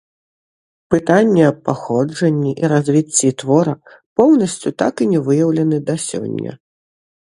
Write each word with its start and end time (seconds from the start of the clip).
Пытанне 0.93 1.41
аб 1.49 1.57
паходжанні 1.67 2.53
і 2.63 2.71
развіцці 2.73 3.29
твора 3.43 3.73
поўнасцю 4.23 4.69
так 4.83 4.95
і 5.07 5.11
не 5.15 5.19
выяўлены 5.29 5.77
да 5.91 5.95
сёння. 6.09 6.51